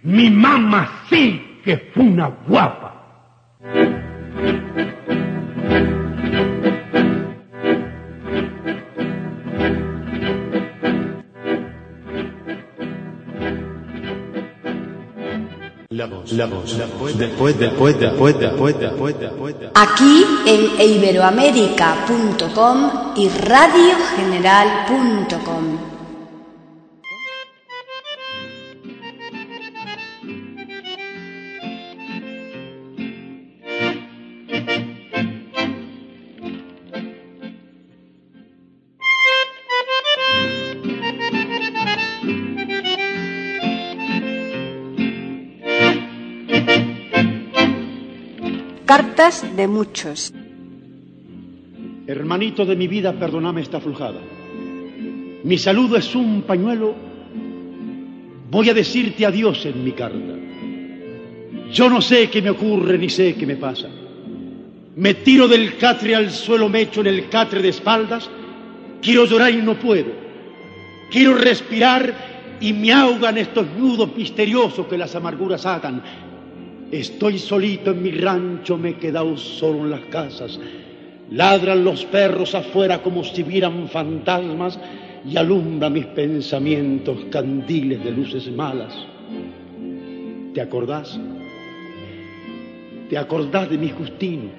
mi 0.03 0.31
mamá 0.31 1.03
sí 1.09 1.61
que 1.65 1.77
fue 1.77 2.05
una 2.05 2.29
guapa. 2.47 2.93
La 16.03 16.09
voz, 16.09 16.33
la 16.33 16.47
voz, 16.47 16.77
después, 16.77 17.17
después, 17.17 17.57
después, 17.57 17.97
después, 17.97 18.37
después, 18.37 18.77
después, 18.77 19.17
después. 19.21 19.55
Aquí 19.73 20.27
en 20.47 20.81
iberoamérica.com 20.81 22.91
y 23.15 23.29
radiogeneral.com. 23.29 25.72
De 49.41 49.67
muchos. 49.67 50.33
Hermanito 52.07 52.67
de 52.67 52.77
mi 52.77 52.87
vida, 52.87 53.15
perdóname 53.15 53.63
esta 53.63 53.79
aflojada. 53.79 54.21
Mi 55.45 55.57
saludo 55.57 55.97
es 55.97 56.15
un 56.15 56.43
pañuelo. 56.43 56.95
Voy 58.51 58.69
a 58.69 58.75
decirte 58.75 59.25
adiós 59.25 59.65
en 59.65 59.85
mi 59.85 59.93
carta. 59.93 60.35
Yo 61.73 61.89
no 61.89 62.03
sé 62.03 62.29
qué 62.29 62.43
me 62.43 62.51
ocurre 62.51 62.99
ni 62.99 63.09
sé 63.09 63.35
qué 63.35 63.47
me 63.47 63.57
pasa. 63.57 63.89
Me 64.97 65.15
tiro 65.15 65.49
del 65.49 65.79
catre 65.79 66.15
al 66.15 66.31
suelo, 66.31 66.69
me 66.69 66.83
echo 66.83 67.01
en 67.01 67.07
el 67.07 67.31
catre 67.31 67.63
de 67.63 67.71
espaldas. 67.71 68.29
Quiero 69.01 69.25
llorar 69.25 69.53
y 69.53 69.63
no 69.63 69.79
puedo. 69.79 70.13
Quiero 71.11 71.35
respirar 71.35 72.59
y 72.61 72.75
me 72.75 72.93
ahogan 72.93 73.39
estos 73.39 73.67
nudos 73.79 74.15
misteriosos 74.15 74.87
que 74.87 74.99
las 74.99 75.15
amarguras 75.15 75.65
atan. 75.65 76.03
Estoy 76.93 77.39
solito 77.39 77.93
en 77.93 78.03
mi 78.03 78.11
rancho, 78.11 78.77
me 78.77 78.91
he 78.91 78.95
quedado 78.97 79.35
solo 79.39 79.79
en 79.79 79.91
las 79.93 80.05
casas. 80.11 80.61
Ladran 81.31 81.83
los 81.83 82.05
perros 82.05 82.55
afuera 82.55 83.03
como 83.03 83.25
si 83.25 83.43
vieran 83.43 83.89
fantasmas 83.89 84.79
y 85.27 85.39
alumbra 85.39 85.89
mis 85.89 86.05
pensamientos 86.07 87.17
candiles 87.31 88.05
de 88.05 88.11
luces 88.11 88.53
malas. 88.53 88.95
¿Te 90.53 90.61
acordás? 90.61 91.19
¿Te 93.09 93.17
acordás 93.17 93.71
de 93.71 93.79
mi 93.79 93.89
Justino? 93.89 94.51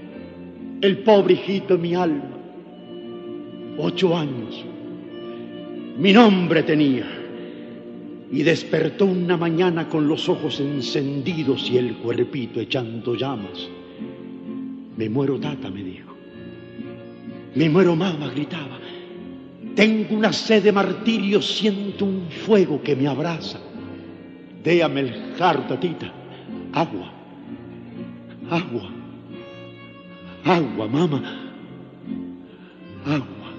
El 0.82 1.04
pobre 1.04 1.36
hijito 1.36 1.78
de 1.78 1.84
mi 1.84 1.94
alma. 1.94 2.36
Ocho 3.78 4.18
años. 4.18 4.66
Mi 5.98 6.12
nombre 6.12 6.64
tenía 6.64 7.23
y 8.34 8.42
despertó 8.42 9.06
una 9.06 9.38
mañana 9.38 9.88
con 9.88 10.08
los 10.08 10.28
ojos 10.28 10.60
encendidos 10.60 11.70
y 11.70 11.78
el 11.78 11.98
cuerpito 11.98 12.60
echando 12.60 13.14
llamas. 13.14 13.70
Me 14.98 15.08
muero, 15.08 15.40
tata, 15.40 15.70
me 15.70 15.84
dijo. 15.84 16.16
Me 17.54 17.70
muero, 17.70 17.96
mamá, 17.96 18.30
gritaba. 18.30 18.80
Tengo 19.76 20.16
una 20.16 20.34
sed 20.34 20.64
de 20.64 20.72
martirio, 20.72 21.44
siento 21.44 22.06
un 22.06 22.28
fuego 22.32 22.82
que 22.82 22.96
me 22.96 23.08
abraza. 23.08 23.60
Déame 24.64 25.02
el 25.02 25.36
jar, 25.38 25.68
tatita. 25.68 26.12
Agua. 26.74 27.14
Agua. 28.50 28.90
Agua, 30.44 30.88
mamá. 30.88 31.54
Agua. 33.06 33.54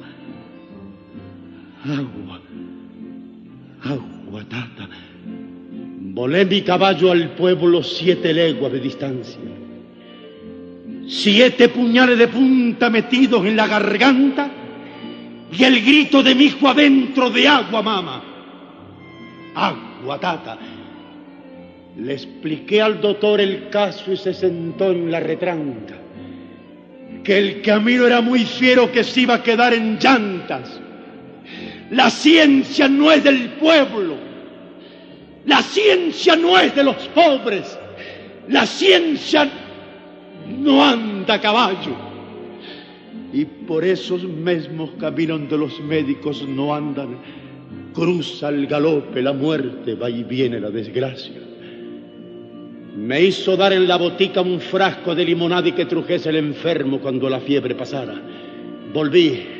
Agua. 1.84 2.40
Agua. 3.84 4.13
Tata. 4.48 4.88
Volé 6.14 6.44
mi 6.44 6.62
caballo 6.62 7.10
al 7.10 7.30
pueblo 7.30 7.82
siete 7.82 8.32
leguas 8.32 8.72
de 8.72 8.80
distancia. 8.80 9.40
Siete 11.06 11.68
puñales 11.68 12.18
de 12.18 12.28
punta 12.28 12.90
metidos 12.90 13.44
en 13.46 13.56
la 13.56 13.66
garganta 13.66 14.50
y 15.56 15.64
el 15.64 15.80
grito 15.82 16.22
de 16.22 16.34
mi 16.34 16.44
hijo 16.44 16.68
adentro 16.68 17.30
de 17.30 17.46
agua, 17.46 17.82
mamá. 17.82 18.22
Agua, 19.54 20.18
tata. 20.18 20.58
Le 21.96 22.12
expliqué 22.12 22.82
al 22.82 23.00
doctor 23.00 23.40
el 23.40 23.68
caso 23.68 24.12
y 24.12 24.16
se 24.16 24.34
sentó 24.34 24.90
en 24.90 25.10
la 25.10 25.20
retranca. 25.20 25.94
Que 27.22 27.38
el 27.38 27.62
camino 27.62 28.06
era 28.06 28.20
muy 28.20 28.44
fiero 28.44 28.90
que 28.90 29.04
se 29.04 29.22
iba 29.22 29.34
a 29.34 29.42
quedar 29.42 29.72
en 29.74 29.98
llantas. 29.98 30.80
La 31.94 32.10
ciencia 32.10 32.88
no 32.88 33.12
es 33.12 33.22
del 33.22 33.50
pueblo. 33.50 34.16
La 35.46 35.62
ciencia 35.62 36.34
no 36.34 36.58
es 36.58 36.74
de 36.74 36.82
los 36.82 36.96
pobres. 37.14 37.78
La 38.48 38.66
ciencia 38.66 39.48
no 40.58 40.84
anda 40.84 41.34
a 41.34 41.40
caballo. 41.40 41.94
Y 43.32 43.44
por 43.44 43.84
esos 43.84 44.24
mismos 44.24 44.90
caminos 44.98 45.48
de 45.48 45.56
los 45.56 45.78
médicos 45.80 46.44
no 46.48 46.74
andan. 46.74 47.16
Cruza 47.92 48.48
el 48.48 48.66
galope 48.66 49.22
la 49.22 49.32
muerte, 49.32 49.94
va 49.94 50.10
y 50.10 50.24
viene 50.24 50.58
la 50.58 50.70
desgracia. 50.70 51.40
Me 52.96 53.22
hizo 53.22 53.56
dar 53.56 53.72
en 53.72 53.86
la 53.86 53.96
botica 53.96 54.40
un 54.40 54.60
frasco 54.60 55.14
de 55.14 55.24
limonada 55.24 55.68
y 55.68 55.72
que 55.72 55.86
trujese 55.86 56.30
el 56.30 56.36
enfermo 56.36 56.98
cuando 56.98 57.30
la 57.30 57.38
fiebre 57.38 57.76
pasara. 57.76 58.20
Volví, 58.92 59.53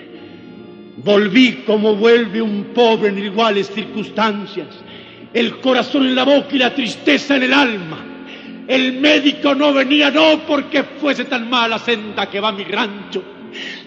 volví 0.97 1.65
como 1.67 1.97
vuelve 1.97 2.41
un 2.41 2.73
pobre 2.75 3.09
en 3.09 3.19
iguales 3.19 3.69
circunstancias 3.69 4.69
el 5.35 5.59
corazón 5.59 6.07
en 6.07 6.15
la 6.15 6.25
boca 6.25 6.49
y 6.53 6.59
la 6.59 6.73
tristeza 6.73 7.37
en 7.37 7.43
el 7.43 7.53
alma. 7.53 7.99
El 8.69 9.01
médico 9.01 9.55
no 9.55 9.75
venía 9.75 10.11
no 10.11 10.41
porque 10.47 10.85
fuese 10.85 11.25
tan 11.25 11.51
mala 11.51 11.79
senda 11.79 12.31
que 12.31 12.41
va 12.41 12.53
mi 12.53 12.65
rancho, 12.65 13.23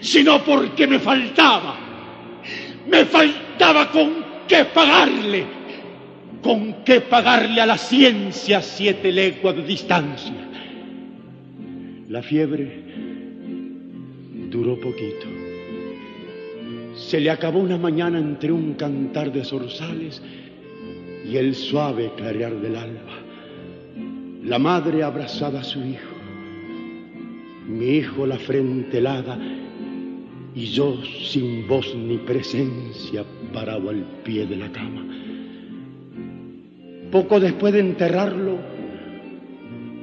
sino 0.00 0.44
porque 0.44 0.86
me 0.86 0.98
faltaba. 0.98 1.74
Me 2.86 3.06
faltaba 3.06 3.90
con 3.90 4.24
qué 4.46 4.66
pagarle, 4.66 5.46
con 6.42 6.84
qué 6.84 7.00
pagarle 7.00 7.60
a 7.62 7.66
la 7.66 7.78
ciencia 7.78 8.60
siete 8.60 9.10
leguas 9.10 9.56
de 9.56 9.62
distancia. 9.62 10.34
La 12.08 12.22
fiebre 12.22 12.84
duró 14.50 14.78
poquito. 14.78 15.37
Se 17.08 17.18
le 17.18 17.30
acabó 17.30 17.60
una 17.60 17.78
mañana 17.78 18.18
entre 18.18 18.52
un 18.52 18.74
cantar 18.74 19.32
de 19.32 19.42
zorzales 19.42 20.20
y 21.24 21.38
el 21.38 21.54
suave 21.54 22.12
clarear 22.18 22.54
del 22.60 22.76
alba. 22.76 23.16
La 24.44 24.58
madre 24.58 25.02
abrazaba 25.02 25.60
a 25.60 25.64
su 25.64 25.78
hijo, 25.78 26.14
mi 27.66 27.96
hijo 27.96 28.26
la 28.26 28.36
frente 28.36 28.98
helada 28.98 29.38
y 30.54 30.66
yo 30.66 30.98
sin 31.24 31.66
voz 31.66 31.94
ni 31.94 32.18
presencia 32.18 33.24
parado 33.54 33.88
al 33.88 34.04
pie 34.22 34.44
de 34.44 34.56
la 34.56 34.70
cama. 34.70 35.02
Poco 37.10 37.40
después 37.40 37.72
de 37.72 37.80
enterrarlo, 37.80 38.58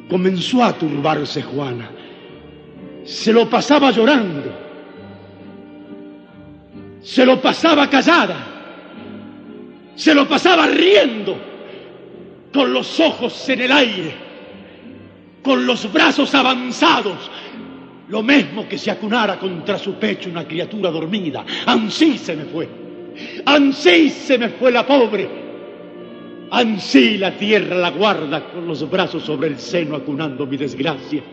comenzó 0.09 0.63
a 0.63 0.73
turbarse 0.73 1.43
Juana. 1.43 1.87
Se 3.03 3.31
lo 3.31 3.47
pasaba 3.47 3.91
llorando, 3.91 4.64
se 7.05 7.25
lo 7.25 7.39
pasaba 7.41 7.89
callada 7.89 8.55
se 9.95 10.13
lo 10.13 10.27
pasaba 10.27 10.67
riendo, 10.67 11.37
con 12.53 12.73
los 12.73 12.99
ojos 12.99 13.49
en 13.49 13.61
el 13.61 13.71
aire, 13.71 14.13
con 15.41 15.65
los 15.65 15.91
brazos 15.91 16.33
avanzados, 16.35 17.31
lo 18.09 18.21
mismo 18.21 18.67
que 18.67 18.77
si 18.77 18.89
acunara 18.89 19.39
contra 19.39 19.77
su 19.77 19.93
pecho 19.95 20.29
una 20.29 20.45
criatura 20.45 20.91
dormida. 20.91 21.45
Ansí 21.65 22.17
se 22.17 22.35
me 22.35 22.45
fue, 22.45 22.67
ansí 23.45 24.09
se 24.09 24.37
me 24.37 24.49
fue 24.49 24.71
la 24.71 24.85
pobre, 24.85 25.27
ansí 26.51 27.17
la 27.17 27.31
tierra 27.31 27.75
la 27.75 27.91
guarda 27.91 28.51
con 28.51 28.67
los 28.67 28.89
brazos 28.89 29.23
sobre 29.23 29.47
el 29.47 29.57
seno 29.57 29.95
acunando 29.95 30.45
mi 30.45 30.57
desgracia. 30.57 31.23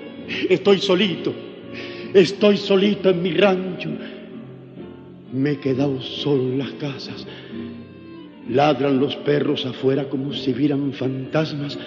Estoy 0.48 0.78
solito, 0.78 1.34
estoy 2.14 2.56
solito 2.56 3.10
en 3.10 3.22
mi 3.22 3.32
rancho, 3.32 3.90
me 5.32 5.52
he 5.52 5.58
quedado 5.58 6.00
solo 6.00 6.42
en 6.42 6.58
las 6.58 6.70
casas 6.72 7.26
Ladran 8.48 8.98
los 8.98 9.14
perros 9.16 9.64
afuera 9.66 10.08
como 10.08 10.32
si 10.32 10.52
vieran 10.52 10.92
fantasmas 10.92 11.78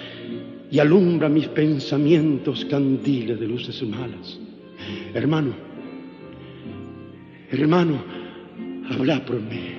y 0.70 0.78
alumbran 0.78 1.34
mis 1.34 1.48
pensamientos 1.48 2.64
candiles 2.64 3.38
de 3.38 3.46
luces 3.46 3.82
malas. 3.82 4.38
Hermano, 5.14 5.52
hermano, 7.50 8.02
habla 8.90 9.24
por 9.24 9.40
mí. 9.40 9.74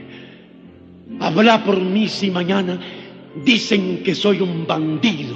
Habla 1.19 1.63
por 1.63 1.81
mí 1.81 2.07
si 2.07 2.29
mañana 2.29 2.79
dicen 3.43 4.03
que 4.03 4.13
soy 4.13 4.41
un 4.41 4.67
bandido, 4.67 5.35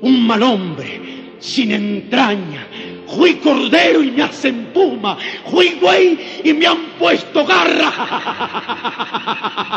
un 0.00 0.26
mal 0.26 0.42
hombre, 0.42 1.00
sin 1.38 1.70
entraña. 1.70 2.66
Fui 3.08 3.36
cordero 3.36 4.02
y 4.02 4.10
me 4.10 4.22
hacen 4.22 4.66
puma. 4.74 5.16
Fui 5.50 5.78
güey 5.80 6.40
y 6.44 6.52
me 6.52 6.66
han 6.66 6.90
puesto 6.98 7.44
garra. 7.44 7.92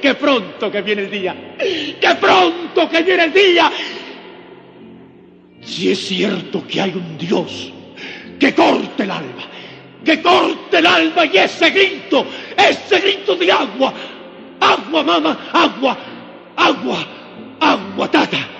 ¡Qué 0.00 0.14
pronto 0.14 0.70
que 0.70 0.82
viene 0.82 1.02
el 1.02 1.10
día! 1.10 1.56
¡Qué 1.58 2.14
pronto 2.20 2.88
que 2.88 3.02
viene 3.02 3.24
el 3.24 3.32
día! 3.32 3.70
Si 5.62 5.90
es 5.90 6.06
cierto 6.06 6.66
que 6.66 6.80
hay 6.80 6.92
un 6.94 7.18
Dios 7.18 7.72
que 8.38 8.54
corte 8.54 9.02
el 9.02 9.10
alma, 9.10 9.42
que 10.04 10.22
corte 10.22 10.78
el 10.78 10.86
alma 10.86 11.26
y 11.26 11.36
ese 11.36 11.70
grito, 11.70 12.26
ese 12.56 12.98
grito 13.00 13.36
de 13.36 13.52
agua, 13.52 13.92
agua, 14.58 15.02
mamá, 15.02 15.50
agua, 15.52 15.98
agua, 16.56 17.06
agua, 17.60 18.10
tata. 18.10 18.59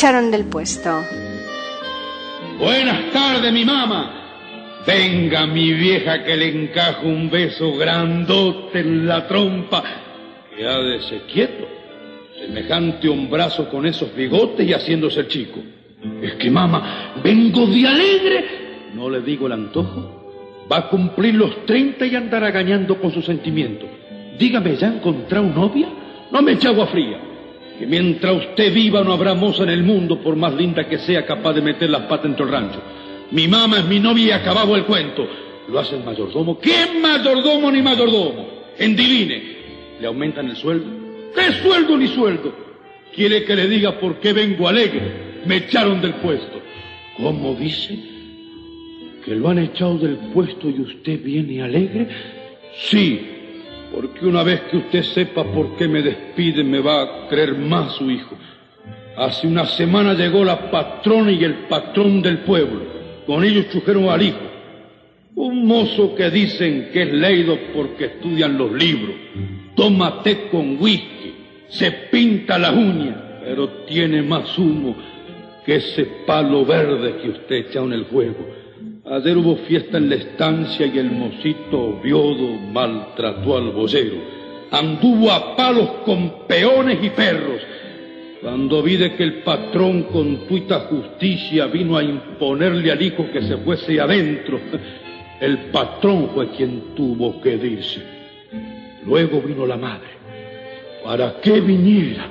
echaron 0.00 0.30
del 0.30 0.46
puesto. 0.46 1.04
Buenas 2.58 3.10
tardes, 3.12 3.52
mi 3.52 3.66
mamá. 3.66 4.80
Venga, 4.86 5.46
mi 5.46 5.74
vieja, 5.74 6.24
que 6.24 6.38
le 6.38 6.48
encajo 6.48 7.06
un 7.06 7.28
beso 7.28 7.76
grandote 7.76 8.80
en 8.80 9.06
la 9.06 9.28
trompa. 9.28 9.82
Quédese 10.56 11.20
quieto. 11.30 11.68
Semejante 12.34 13.10
hombrazo 13.10 13.68
con 13.68 13.84
esos 13.84 14.16
bigotes 14.16 14.66
y 14.66 14.72
haciéndose 14.72 15.20
el 15.20 15.28
chico. 15.28 15.60
Es 16.22 16.32
que, 16.36 16.50
mamá, 16.50 17.16
vengo 17.22 17.66
de 17.66 17.86
alegre. 17.86 18.44
No 18.94 19.10
le 19.10 19.20
digo 19.20 19.48
el 19.48 19.52
antojo. 19.52 20.64
Va 20.72 20.78
a 20.78 20.88
cumplir 20.88 21.34
los 21.34 21.66
30 21.66 22.06
y 22.06 22.16
andar 22.16 22.42
agañando 22.42 22.98
con 22.98 23.12
sus 23.12 23.26
sentimientos. 23.26 23.90
Dígame, 24.38 24.76
¿ya 24.76 24.86
encontrado 24.86 25.44
novia? 25.44 25.88
No 26.32 26.40
me 26.40 26.52
eche 26.52 26.68
agua 26.68 26.86
fría. 26.86 27.29
Que 27.80 27.86
mientras 27.86 28.36
usted 28.36 28.74
viva 28.74 29.02
no 29.02 29.14
habrá 29.14 29.32
moza 29.32 29.62
en 29.62 29.70
el 29.70 29.82
mundo, 29.82 30.20
por 30.20 30.36
más 30.36 30.52
linda 30.52 30.86
que 30.86 30.98
sea, 30.98 31.24
capaz 31.24 31.54
de 31.54 31.62
meter 31.62 31.88
las 31.88 32.02
patas 32.02 32.24
dentro 32.24 32.44
del 32.44 32.54
rancho. 32.54 32.78
Mi 33.30 33.48
mamá 33.48 33.78
es 33.78 33.86
mi 33.86 33.98
novia 33.98 34.26
y 34.26 34.30
acababa 34.32 34.76
el 34.76 34.84
cuento. 34.84 35.26
Lo 35.66 35.78
hace 35.78 35.96
el 35.96 36.04
mayordomo. 36.04 36.58
¿Qué 36.60 37.00
mayordomo 37.00 37.72
ni 37.72 37.80
mayordomo? 37.80 38.46
Endivine. 38.76 39.42
¿Le 39.98 40.06
aumentan 40.06 40.50
el 40.50 40.56
sueldo? 40.56 40.90
¿Qué 41.34 41.52
sueldo 41.62 41.96
ni 41.96 42.08
sueldo? 42.08 42.54
¿Quiere 43.14 43.44
que 43.44 43.56
le 43.56 43.66
diga 43.66 43.98
por 43.98 44.20
qué 44.20 44.34
vengo 44.34 44.68
alegre? 44.68 45.40
Me 45.46 45.56
echaron 45.56 46.02
del 46.02 46.16
puesto. 46.16 46.60
¿Cómo 47.16 47.54
dice? 47.54 47.98
¿Que 49.24 49.34
lo 49.36 49.48
han 49.48 49.58
echado 49.58 49.96
del 49.96 50.16
puesto 50.34 50.68
y 50.68 50.82
usted 50.82 51.22
viene 51.22 51.62
alegre? 51.62 52.08
Sí, 52.90 53.39
porque 53.92 54.24
una 54.26 54.42
vez 54.42 54.60
que 54.70 54.76
usted 54.76 55.02
sepa 55.02 55.44
por 55.44 55.76
qué 55.76 55.88
me 55.88 56.02
despide, 56.02 56.62
me 56.62 56.80
va 56.80 57.02
a 57.02 57.28
creer 57.28 57.56
más 57.56 57.94
su 57.94 58.10
hijo. 58.10 58.36
Hace 59.16 59.46
una 59.46 59.66
semana 59.66 60.14
llegó 60.14 60.44
la 60.44 60.70
patrona 60.70 61.32
y 61.32 61.42
el 61.44 61.66
patrón 61.68 62.22
del 62.22 62.38
pueblo. 62.38 62.80
Con 63.26 63.44
ellos 63.44 63.68
chujeron 63.70 64.08
al 64.08 64.22
hijo. 64.22 64.38
Un 65.34 65.66
mozo 65.66 66.14
que 66.14 66.30
dicen 66.30 66.90
que 66.92 67.02
es 67.02 67.12
leído 67.12 67.58
porque 67.74 68.06
estudian 68.06 68.56
los 68.56 68.72
libros. 68.72 69.16
Toma 69.74 70.22
té 70.22 70.48
con 70.50 70.80
whisky, 70.80 71.34
se 71.68 71.90
pinta 72.10 72.58
las 72.58 72.72
uñas, 72.72 73.16
pero 73.44 73.68
tiene 73.86 74.22
más 74.22 74.56
humo 74.58 74.96
que 75.64 75.76
ese 75.76 76.04
palo 76.26 76.64
verde 76.64 77.16
que 77.22 77.30
usted 77.30 77.56
echa 77.56 77.80
en 77.80 77.92
el 77.92 78.06
fuego. 78.06 78.59
Ayer 79.10 79.36
hubo 79.36 79.56
fiesta 79.56 79.98
en 79.98 80.08
la 80.08 80.14
estancia 80.14 80.86
y 80.86 80.96
el 80.96 81.10
mocito 81.10 82.00
viodo 82.00 82.46
maltrató 82.72 83.56
al 83.56 83.72
vocero. 83.72 84.14
Anduvo 84.70 85.32
a 85.32 85.56
palos 85.56 85.90
con 86.04 86.46
peones 86.46 87.02
y 87.02 87.10
perros. 87.10 87.60
Cuando 88.40 88.80
vi 88.84 88.98
que 88.98 89.24
el 89.24 89.42
patrón 89.42 90.04
con 90.04 90.46
tuita 90.46 90.86
justicia 90.88 91.66
vino 91.66 91.96
a 91.96 92.04
imponerle 92.04 92.92
al 92.92 93.02
hijo 93.02 93.26
que 93.32 93.42
se 93.42 93.56
fuese 93.56 94.00
adentro, 94.00 94.60
el 95.40 95.58
patrón 95.72 96.30
fue 96.32 96.50
quien 96.50 96.94
tuvo 96.94 97.40
que 97.40 97.56
irse. 97.56 98.00
Luego 99.04 99.42
vino 99.42 99.66
la 99.66 99.76
madre. 99.76 100.06
¿Para 101.02 101.40
qué 101.40 101.60
viniera? 101.60 102.28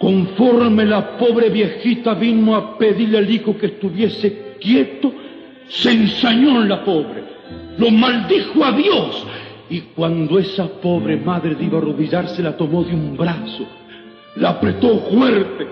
Conforme 0.00 0.84
la 0.84 1.16
pobre 1.16 1.48
viejita 1.48 2.14
vino 2.14 2.56
a 2.56 2.76
pedirle 2.76 3.18
al 3.18 3.30
hijo 3.30 3.56
que 3.56 3.66
estuviese 3.66 4.56
quieto, 4.58 5.12
se 5.68 5.90
ensañó 5.90 6.62
en 6.62 6.68
la 6.68 6.84
pobre, 6.84 7.24
lo 7.78 7.90
maldijo 7.90 8.64
a 8.64 8.72
Dios. 8.72 9.26
Y 9.68 9.80
cuando 9.80 10.38
esa 10.38 10.68
pobre 10.68 11.16
madre 11.16 11.56
iba 11.60 11.78
a 11.78 11.80
arrodillarse, 11.80 12.42
la 12.42 12.56
tomó 12.56 12.84
de 12.84 12.94
un 12.94 13.16
brazo, 13.16 13.66
la 14.36 14.50
apretó 14.50 14.98
fuerte, 15.10 15.66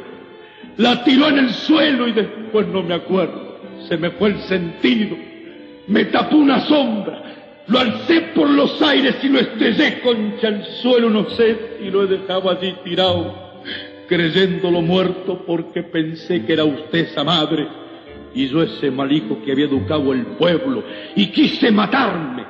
la 0.78 1.04
tiró 1.04 1.28
en 1.28 1.38
el 1.38 1.50
suelo 1.50 2.09
y 2.09 2.12
después 2.12 2.66
no 2.68 2.83
me 2.83 2.94
acuerdo. 2.94 3.54
Se 3.88 3.96
me 3.96 4.11
fue 4.11 4.30
el 4.30 4.38
sentido, 4.40 5.16
me 5.87 6.07
tapó 6.07 6.37
una 6.38 6.61
sombra, 6.61 7.22
lo 7.68 7.78
alcé 7.78 8.20
por 8.35 8.50
los 8.50 8.83
aires 8.83 9.16
y 9.22 9.28
lo 9.28 9.38
estrellé 9.38 10.00
contra 10.00 10.48
el 10.48 10.64
suelo, 10.83 11.09
no 11.11 11.28
sé 11.30 11.76
si 11.78 11.90
lo 11.90 12.02
he 12.02 12.07
dejado 12.07 12.50
allí 12.50 12.74
tirado, 12.83 13.62
creyéndolo 14.09 14.83
muerto 14.83 15.44
porque 15.46 15.85
pensé 15.85 16.44
que 16.44 16.54
era 16.54 16.64
usted 16.64 17.11
esa 17.11 17.22
madre 17.22 17.83
y 18.34 18.48
yo 18.48 18.62
ese 18.62 18.90
mal 18.90 19.10
hijo 19.12 19.40
que 19.44 19.52
había 19.52 19.66
educado 19.66 20.12
el 20.12 20.26
pueblo 20.26 20.82
y 21.14 21.26
quise 21.26 21.70
matarme. 21.70 22.44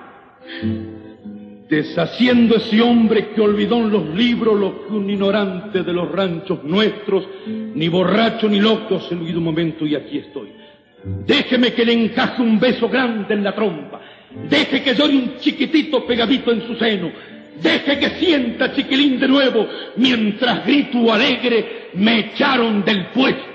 Deshaciendo 1.68 2.56
ese 2.56 2.80
hombre 2.80 3.30
que 3.34 3.40
olvidó 3.40 3.78
en 3.78 3.90
los 3.90 4.08
libros 4.14 4.58
lo 4.58 4.86
que 4.86 4.92
un 4.92 5.08
ignorante 5.08 5.82
de 5.82 5.92
los 5.92 6.10
ranchos 6.10 6.62
nuestros, 6.64 7.26
ni 7.46 7.88
borracho 7.88 8.48
ni 8.48 8.60
loco, 8.60 9.00
se 9.00 9.14
olvidó 9.14 9.38
un 9.38 9.44
momento 9.44 9.86
y 9.86 9.94
aquí 9.94 10.18
estoy. 10.18 10.52
Déjeme 11.26 11.72
que 11.72 11.84
le 11.84 11.92
encaje 11.92 12.40
un 12.42 12.58
beso 12.58 12.88
grande 12.88 13.34
en 13.34 13.44
la 13.44 13.54
trompa. 13.54 14.00
Deje 14.48 14.82
que 14.82 14.94
llore 14.94 15.16
un 15.16 15.36
chiquitito 15.38 16.06
pegadito 16.06 16.50
en 16.50 16.66
su 16.66 16.74
seno. 16.76 17.10
Deje 17.60 17.98
que 17.98 18.08
sienta 18.18 18.72
chiquilín 18.72 19.20
de 19.20 19.28
nuevo 19.28 19.66
mientras 19.96 20.66
grito 20.66 21.12
alegre 21.12 21.90
me 21.94 22.20
echaron 22.20 22.84
del 22.84 23.06
puesto. 23.06 23.54